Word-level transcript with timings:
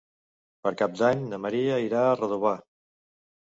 Per 0.67 0.71
Cap 0.79 0.95
d'Any 1.03 1.21
na 1.33 1.41
Maria 1.45 1.79
irà 1.91 2.05
a 2.09 2.19
Redovà. 2.25 2.59